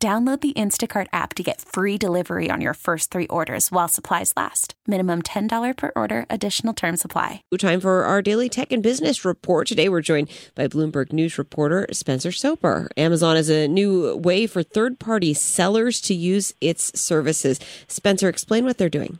[0.00, 4.32] Download the Instacart app to get free delivery on your first three orders while supplies
[4.36, 4.74] last.
[4.86, 7.42] Minimum $10 per order, additional term supply.
[7.58, 9.66] Time for our daily tech and business report.
[9.66, 12.88] Today we're joined by Bloomberg News reporter Spencer Soper.
[12.96, 17.58] Amazon is a new way for third party sellers to use its services.
[17.88, 19.18] Spencer, explain what they're doing.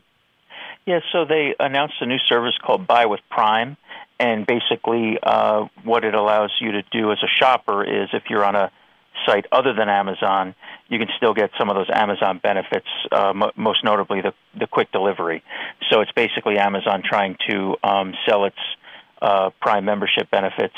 [0.85, 3.75] Yeah, so they announced a new service called Buy with Prime.
[4.17, 8.45] And basically, uh, what it allows you to do as a shopper is if you're
[8.45, 8.71] on a
[9.29, 10.55] site other than Amazon,
[10.87, 14.67] you can still get some of those Amazon benefits, uh, m- most notably the, the
[14.67, 15.43] quick delivery.
[15.89, 18.57] So it's basically Amazon trying to um, sell its
[19.21, 20.75] uh, Prime membership benefits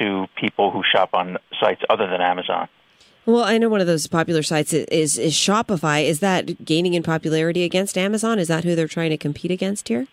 [0.00, 2.68] to people who shop on sites other than Amazon.
[3.24, 6.04] Well, I know one of those popular sites is, is Shopify.
[6.04, 8.38] Is that gaining in popularity against Amazon?
[8.40, 10.08] Is that who they're trying to compete against here?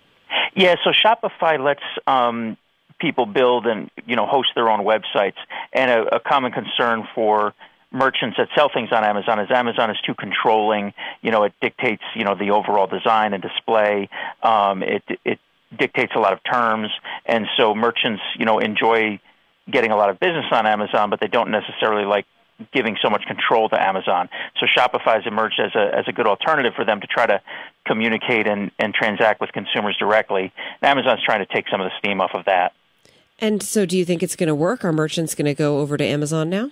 [0.55, 2.55] Yeah, so Shopify lets um,
[2.99, 5.37] people build and you know host their own websites,
[5.73, 7.53] and a, a common concern for
[7.91, 10.93] merchants that sell things on Amazon is Amazon is too controlling.
[11.21, 14.09] You know, it dictates you know the overall design and display.
[14.43, 15.39] Um, it it
[15.77, 16.89] dictates a lot of terms,
[17.25, 19.19] and so merchants you know enjoy
[19.69, 22.25] getting a lot of business on Amazon, but they don't necessarily like
[22.73, 24.29] giving so much control to Amazon.
[24.59, 27.41] So Shopify has emerged as a as a good alternative for them to try to
[27.85, 30.51] communicate and, and transact with consumers directly.
[30.81, 32.73] And Amazon's trying to take some of the steam off of that.
[33.39, 34.83] And so, do you think it's going to work?
[34.83, 36.71] Are merchants going to go over to Amazon now?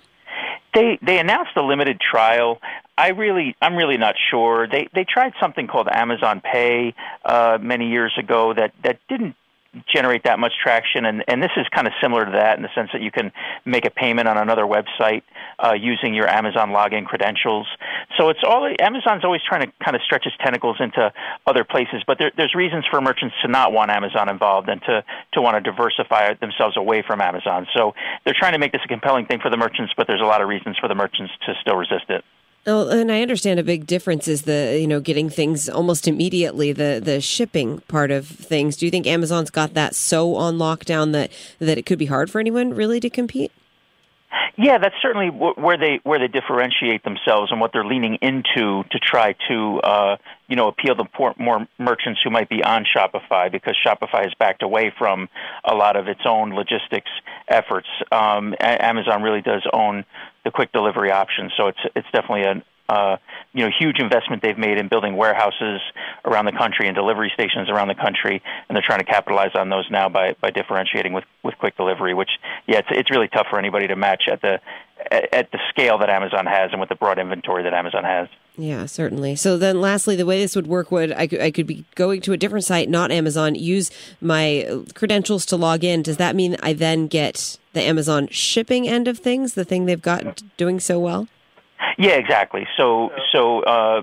[0.74, 2.60] They they announced a limited trial.
[2.96, 4.66] I really I'm really not sure.
[4.66, 6.94] They they tried something called Amazon Pay
[7.24, 9.36] uh, many years ago that that didn't
[9.86, 12.70] generate that much traction and and this is kind of similar to that in the
[12.74, 13.30] sense that you can
[13.66, 15.22] make a payment on another website
[15.58, 17.66] uh, using your Amazon login credentials.
[18.16, 21.12] So it's all Amazon's always trying to kind of stretch its tentacles into
[21.46, 25.04] other places, but there, there's reasons for merchants to not want Amazon involved and to
[25.32, 27.66] to want to diversify themselves away from Amazon.
[27.74, 30.26] So they're trying to make this a compelling thing for the merchants, but there's a
[30.26, 32.24] lot of reasons for the merchants to still resist it.
[32.66, 36.72] Well, and I understand a big difference is the you know getting things almost immediately
[36.72, 38.76] the the shipping part of things.
[38.76, 42.30] Do you think Amazon's got that so on lockdown that that it could be hard
[42.30, 43.52] for anyone really to compete?
[44.56, 48.98] Yeah, that's certainly where they where they differentiate themselves and what they're leaning into to
[49.00, 50.16] try to uh,
[50.48, 51.04] you know appeal to
[51.38, 55.28] more merchants who might be on Shopify because Shopify has backed away from
[55.64, 57.10] a lot of its own logistics
[57.46, 57.88] efforts.
[58.10, 60.04] Um, Amazon really does own
[60.44, 61.50] the quick delivery option.
[61.56, 63.16] So it's it's definitely a uh,
[63.52, 65.80] you know huge investment they've made in building warehouses
[66.24, 69.68] around the country and delivery stations around the country, and they're trying to capitalize on
[69.68, 72.14] those now by by differentiating with with quick delivery.
[72.14, 72.30] Which
[72.66, 74.60] yeah, it's it's really tough for anybody to match at the
[75.10, 78.28] at the scale that Amazon has and with the broad inventory that Amazon has.
[78.56, 79.36] Yeah, certainly.
[79.36, 82.20] So then, lastly, the way this would work would I could I could be going
[82.22, 83.90] to a different site, not Amazon, use
[84.20, 86.02] my credentials to log in.
[86.02, 90.02] Does that mean I then get the Amazon shipping end of things, the thing they've
[90.02, 91.28] got doing so well?
[91.98, 92.66] Yeah, exactly.
[92.76, 93.60] So so.
[93.62, 94.02] Uh,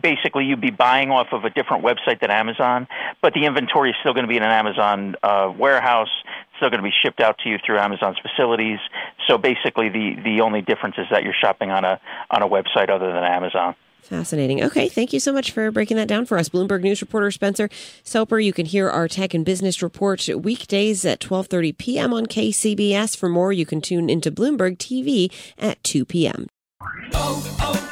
[0.00, 2.86] basically you'd be buying off of a different website than Amazon,
[3.20, 6.10] but the inventory is still going to be in an Amazon uh, warehouse,
[6.56, 8.78] still going to be shipped out to you through Amazon's facilities.
[9.26, 12.90] So basically, the the only difference is that you're shopping on a on a website
[12.90, 13.74] other than Amazon.
[14.02, 14.62] Fascinating.
[14.64, 16.48] Okay, thank you so much for breaking that down for us.
[16.48, 17.70] Bloomberg News reporter Spencer
[18.02, 18.40] Soper.
[18.40, 22.12] You can hear our tech and business report weekdays at 12:30 p.m.
[22.12, 23.16] on KCBS.
[23.16, 26.48] For more, you can tune into Bloomberg TV at 2 p.m.
[27.14, 27.91] Oh, oh,